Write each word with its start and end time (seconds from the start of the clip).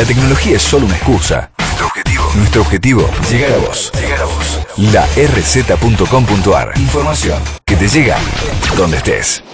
La 0.00 0.06
tecnología 0.06 0.56
es 0.56 0.62
solo 0.62 0.86
una 0.86 0.96
excusa. 0.96 1.50
Nuestro 1.58 1.86
objetivo, 1.88 2.24
nuestro 2.34 2.62
objetivo, 2.62 3.10
llegar 3.30 3.52
a 3.52 3.58
vos. 3.58 3.92
Llegar 4.00 4.20
a 4.20 4.24
vos. 4.24 4.60
La 4.78 5.04
rz.com.ar. 5.04 6.72
Información 6.78 7.38
que 7.66 7.76
te 7.76 7.86
llega 7.86 8.16
donde 8.78 8.96
estés. 8.96 9.44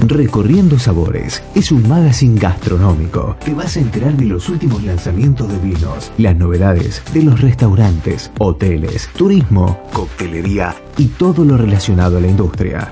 Recorriendo 0.00 0.78
Sabores 0.78 1.42
es 1.54 1.70
un 1.70 1.86
magazine 1.86 2.40
gastronómico. 2.40 3.36
Te 3.44 3.52
vas 3.52 3.76
a 3.76 3.80
enterar 3.80 4.14
de 4.14 4.24
los 4.24 4.48
últimos 4.48 4.82
lanzamientos 4.84 5.52
de 5.52 5.58
vinos, 5.58 6.10
las 6.16 6.34
novedades 6.34 7.02
de 7.12 7.24
los 7.24 7.42
restaurantes, 7.42 8.30
hoteles, 8.38 9.10
turismo, 9.18 9.82
coctelería 9.92 10.74
y 10.96 11.08
todo 11.08 11.44
lo 11.44 11.58
relacionado 11.58 12.16
a 12.16 12.20
la 12.22 12.28
industria. 12.28 12.90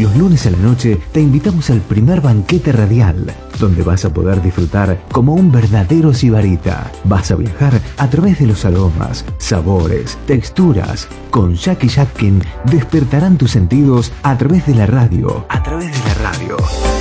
Los 0.00 0.16
lunes 0.16 0.46
a 0.46 0.50
la 0.50 0.56
noche 0.56 0.98
te 1.12 1.20
invitamos 1.20 1.68
al 1.68 1.82
primer 1.82 2.22
banquete 2.22 2.72
radial, 2.72 3.34
donde 3.58 3.82
vas 3.82 4.06
a 4.06 4.14
poder 4.14 4.40
disfrutar 4.40 4.98
como 5.12 5.34
un 5.34 5.52
verdadero 5.52 6.14
sibarita. 6.14 6.90
Vas 7.04 7.30
a 7.30 7.36
viajar 7.36 7.78
a 7.98 8.08
través 8.08 8.38
de 8.38 8.46
los 8.46 8.64
aromas, 8.64 9.26
sabores, 9.36 10.16
texturas. 10.26 11.06
Con 11.28 11.54
Jackie 11.54 11.88
Jackin 11.88 12.42
despertarán 12.64 13.36
tus 13.36 13.50
sentidos 13.50 14.10
a 14.22 14.38
través 14.38 14.66
de 14.66 14.74
la 14.74 14.86
radio. 14.86 15.44
A 15.50 15.62
través 15.62 15.92
de 15.92 15.98
la 16.08 16.14
radio. 16.30 16.56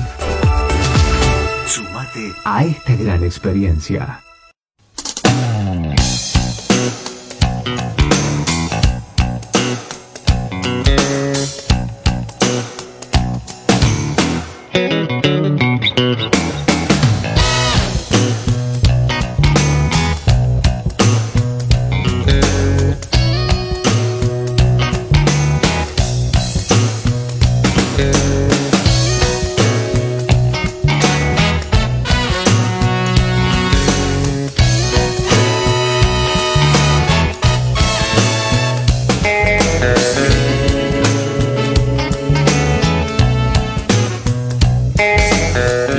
Sumate 1.67 2.34
a 2.44 2.66
esta 2.66 2.95
gran 2.95 3.23
experiencia. 3.23 4.20
Música 45.02 45.91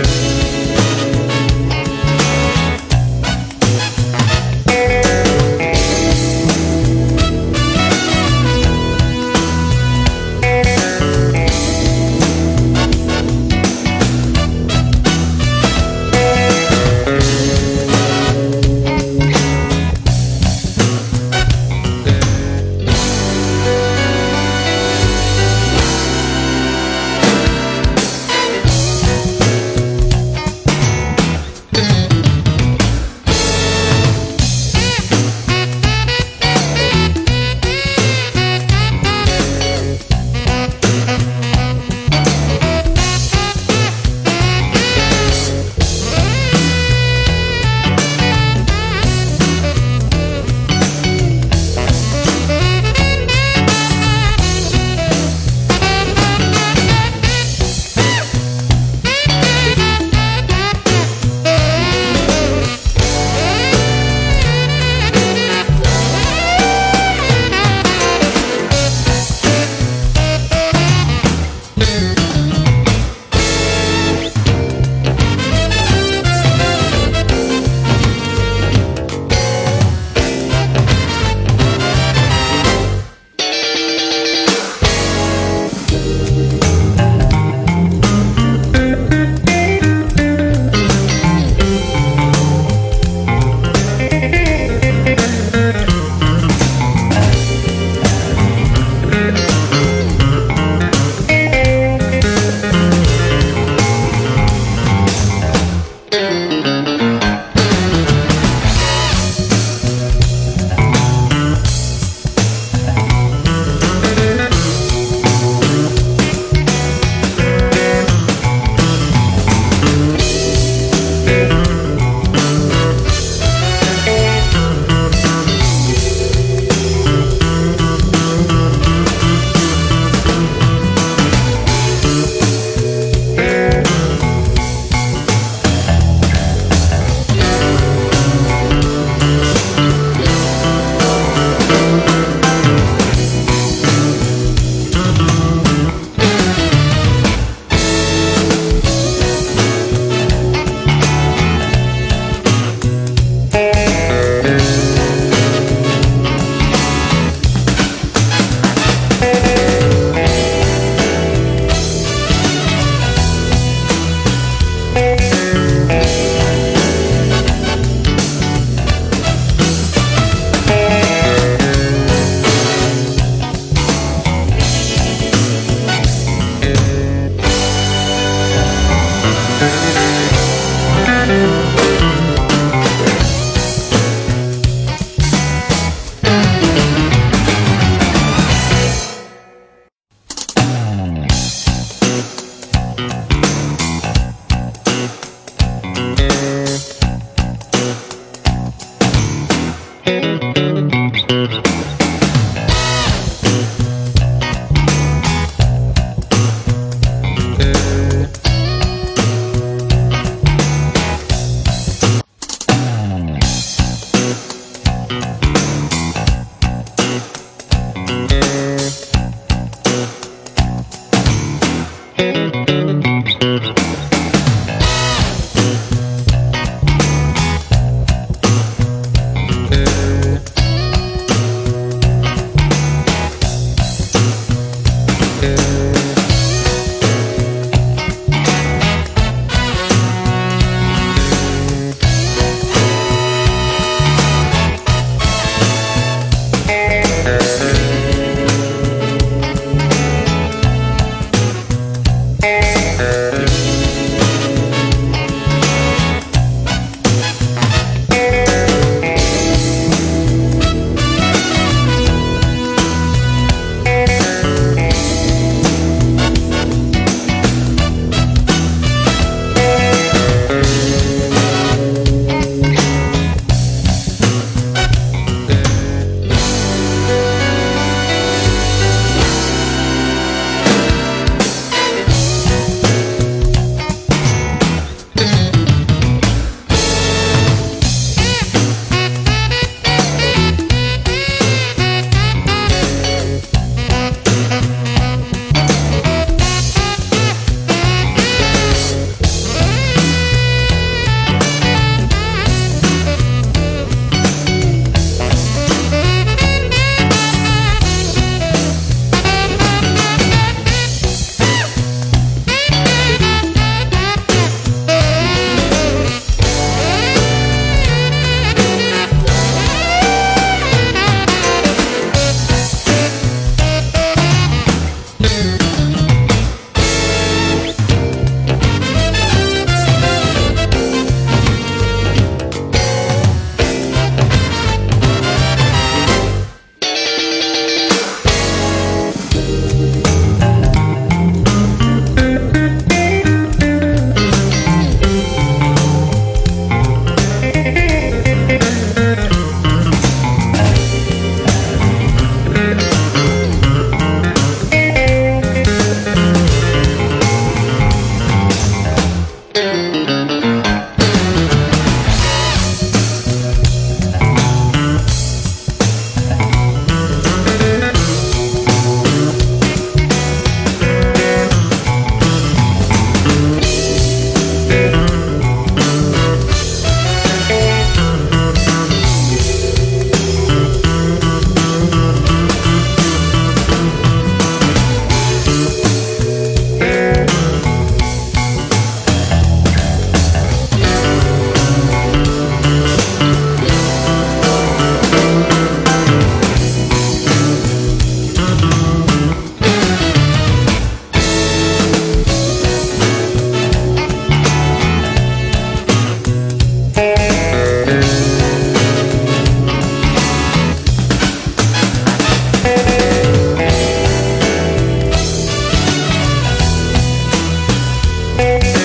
Thank 418.43 418.82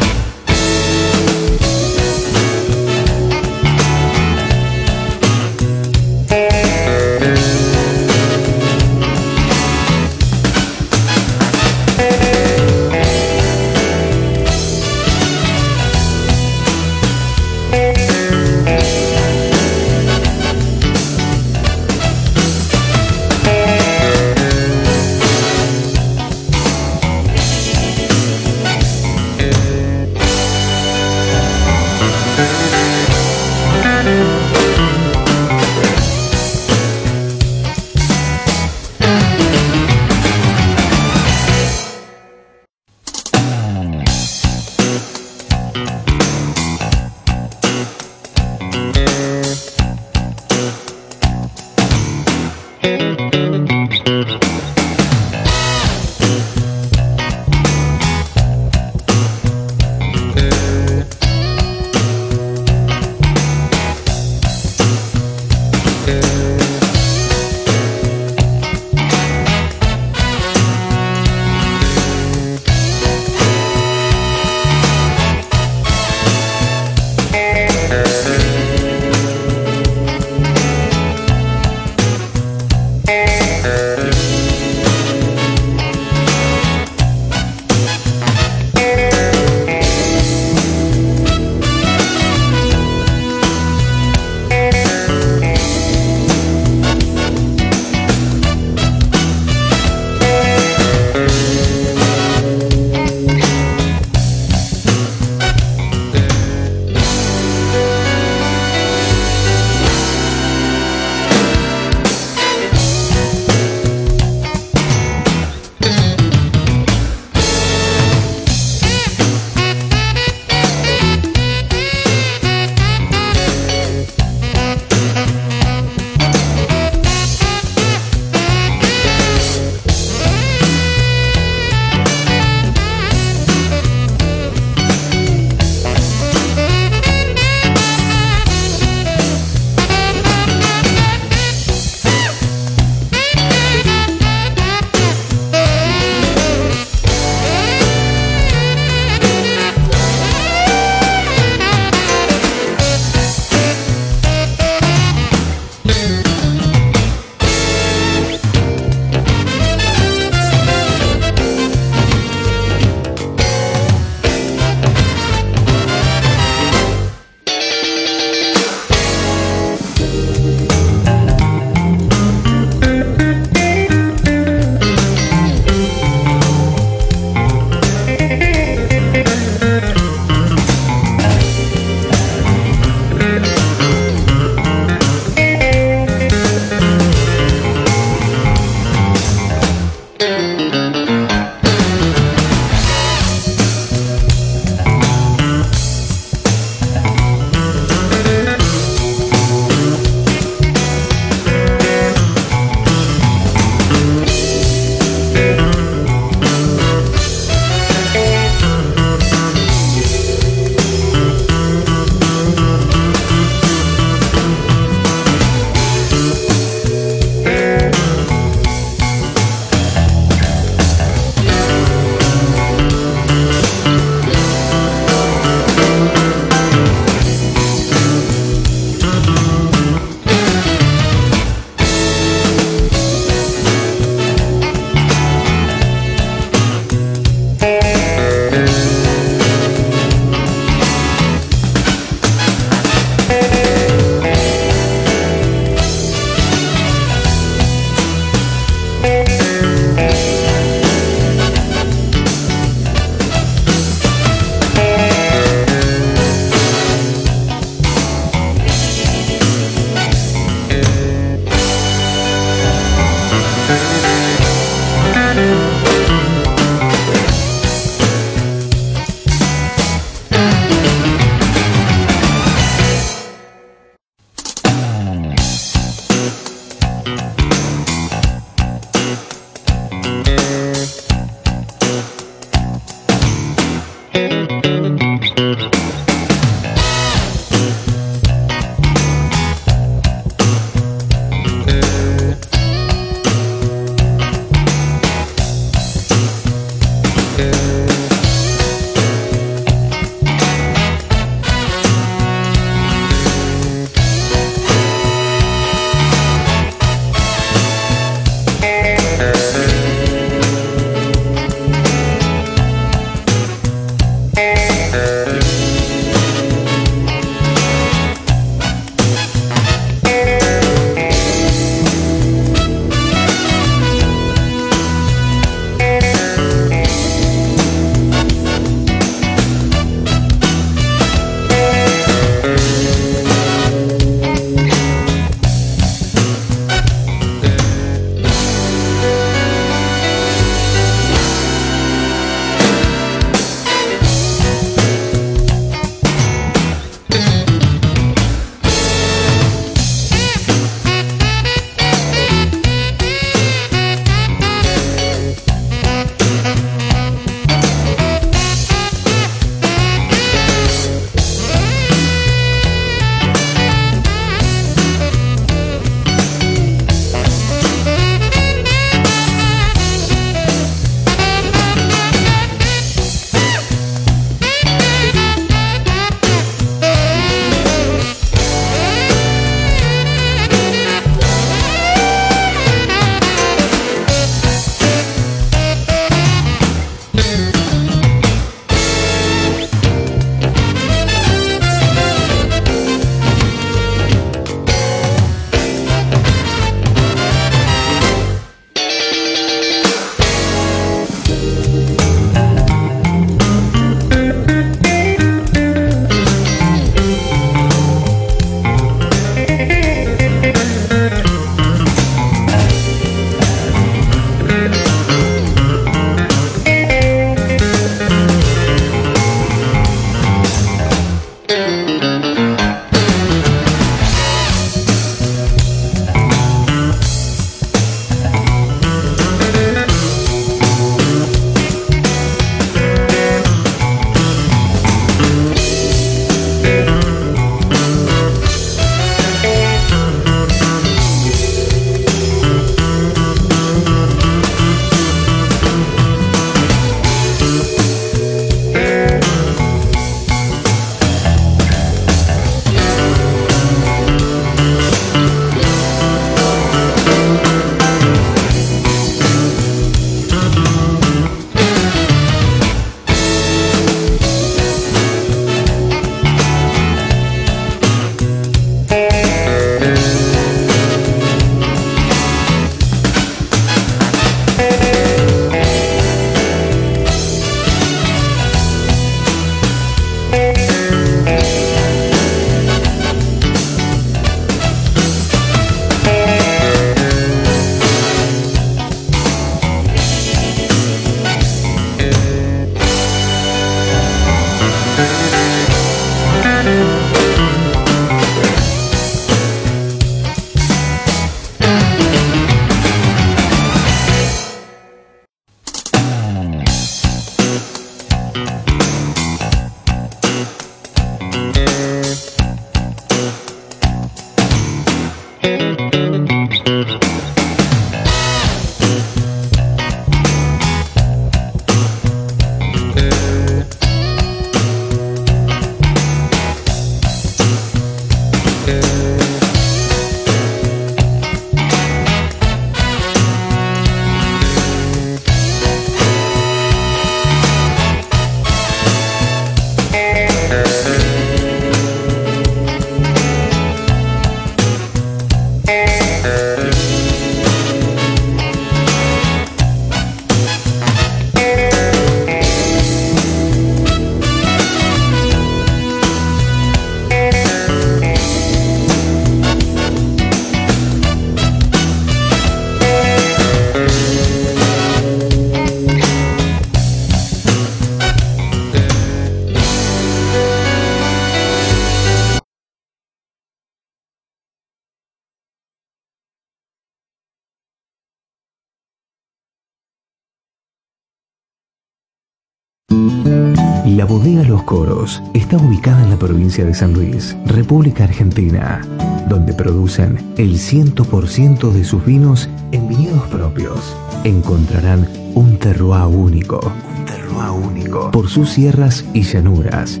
La 583.98 584.04
bodega 584.04 584.44
Los 584.44 584.62
Coros 584.62 585.20
está 585.34 585.56
ubicada 585.56 586.04
en 586.04 586.10
la 586.10 586.16
provincia 586.16 586.64
de 586.64 586.72
San 586.72 586.92
Luis, 586.92 587.36
República 587.46 588.04
Argentina, 588.04 588.80
donde 589.28 589.52
producen 589.52 590.34
el 590.36 590.54
100% 590.54 591.72
de 591.72 591.82
sus 591.82 592.04
vinos 592.04 592.48
en 592.70 592.86
viñedos 592.86 593.24
propios. 593.24 593.96
Encontrarán 594.22 595.08
un 595.34 595.58
terroir 595.58 596.16
único, 596.16 596.60
un 596.96 597.06
terroir 597.06 597.50
único 597.50 598.12
por 598.12 598.28
sus 598.28 598.50
sierras 598.50 599.04
y 599.14 599.22
llanuras. 599.22 600.00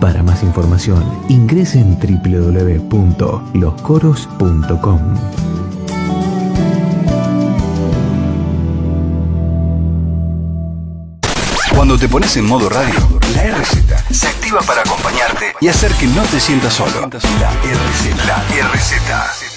Para 0.00 0.22
más 0.22 0.42
información, 0.42 1.04
ingrese 1.28 1.80
en 1.80 1.98
www.loscoros.com. 2.00 5.00
Cuando 11.86 12.00
te 12.00 12.08
pones 12.08 12.36
en 12.36 12.44
modo 12.46 12.68
radio, 12.68 12.98
la 13.32 13.44
RZ 13.44 14.10
se 14.10 14.26
activa 14.26 14.60
para 14.62 14.80
acompañarte 14.80 15.54
y 15.60 15.68
hacer 15.68 15.92
que 15.92 16.06
no 16.06 16.22
te 16.24 16.40
sientas 16.40 16.74
solo. 16.74 17.08
La 17.38 17.52
RZ, 17.52 18.26
la 18.26 18.38
RZ. 18.72 19.55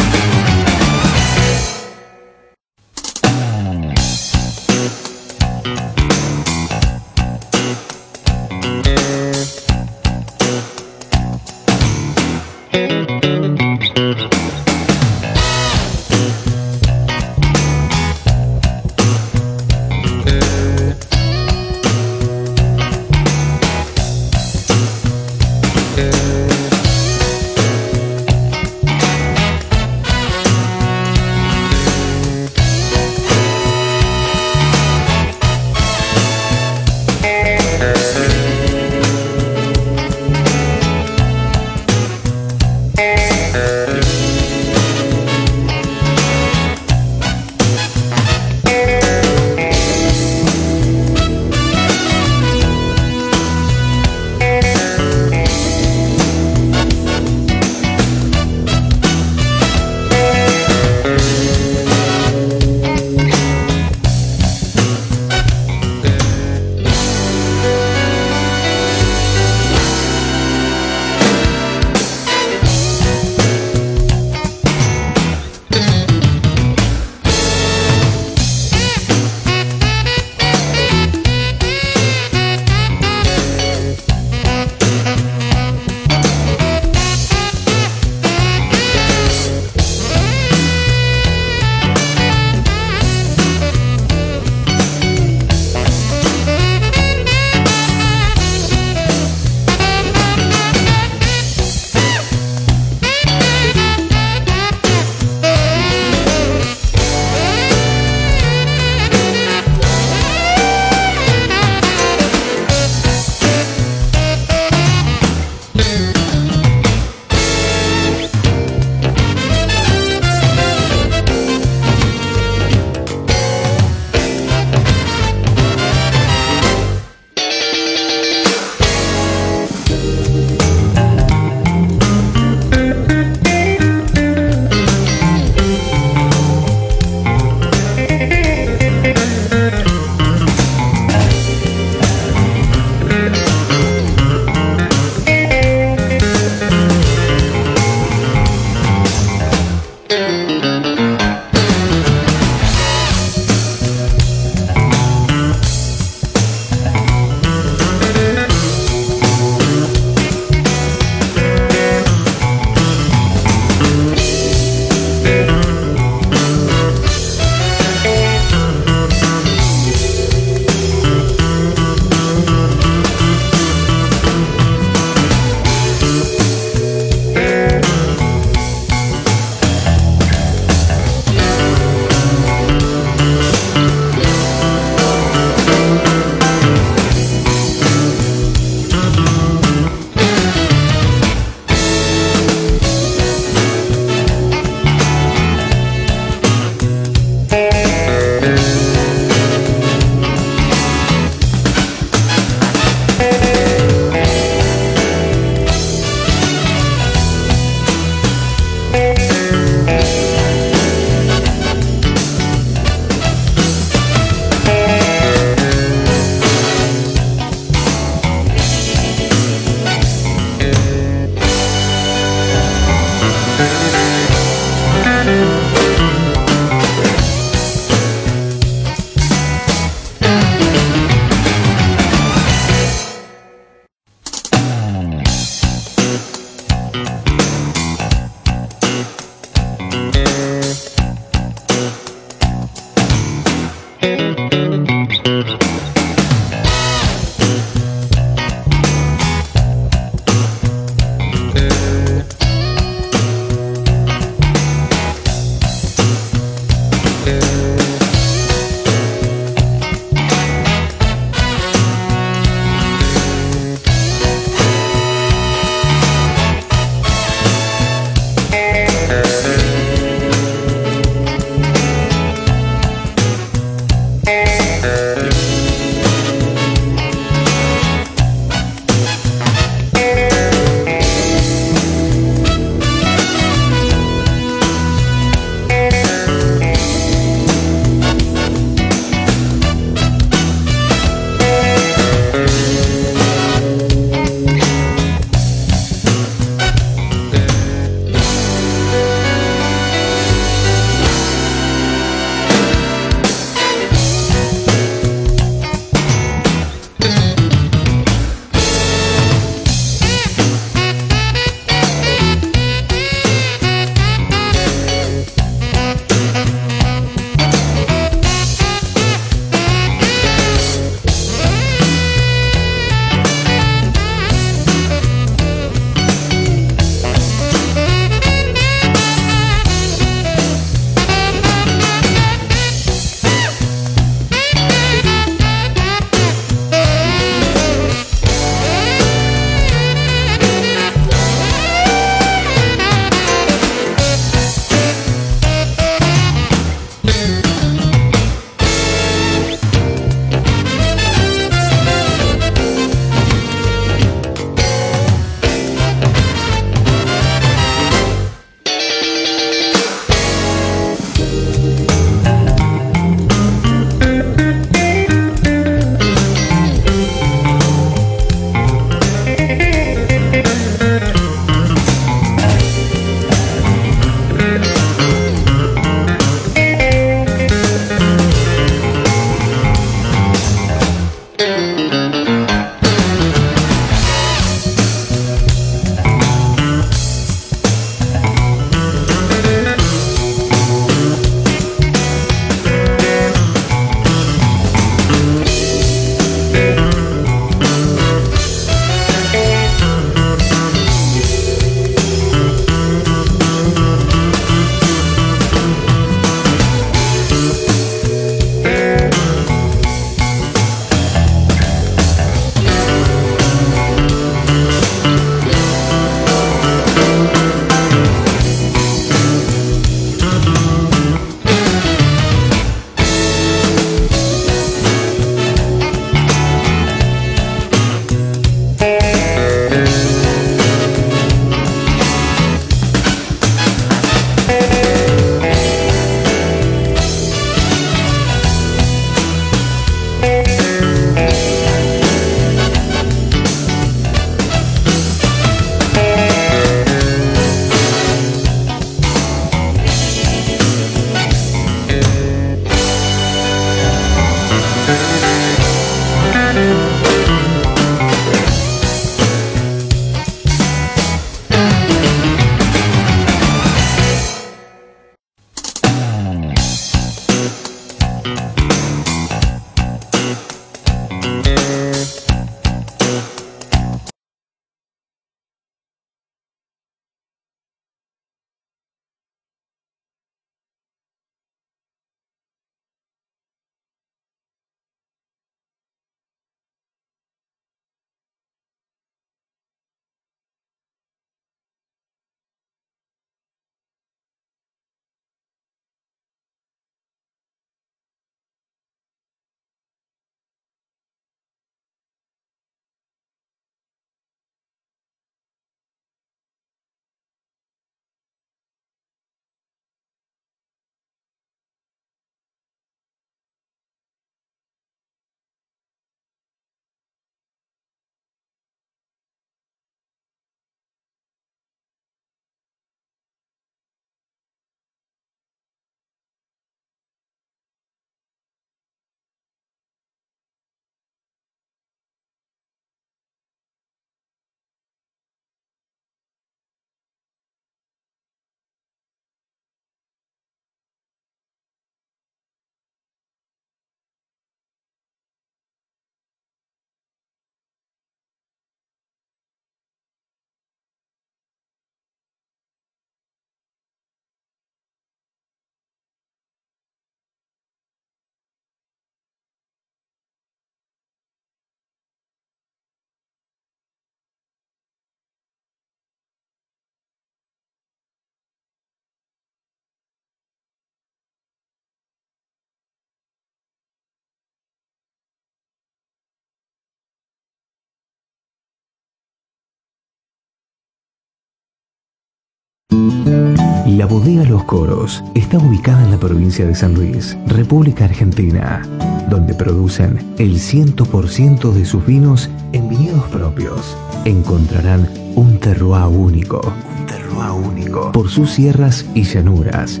La 583.86 584.06
bodega 584.06 584.44
Los 584.44 584.64
Coros 584.64 585.22
está 585.34 585.58
ubicada 585.58 586.02
en 586.04 586.10
la 586.10 586.18
provincia 586.18 586.66
de 586.66 586.74
San 586.74 586.94
Luis, 586.94 587.36
República 587.46 588.04
Argentina, 588.04 588.82
donde 589.30 589.54
producen 589.54 590.18
el 590.38 590.56
100% 590.56 591.72
de 591.72 591.84
sus 591.84 592.04
vinos 592.04 592.50
en 592.72 592.88
viñedos 592.88 593.22
propios. 593.24 593.96
Encontrarán 594.24 595.08
un 595.34 595.58
terroir 595.58 596.06
único, 596.06 596.60
un 596.98 597.06
terroir 597.06 597.52
único 597.52 598.10
por 598.12 598.28
sus 598.28 598.50
sierras 598.50 599.06
y 599.14 599.22
llanuras. 599.22 600.00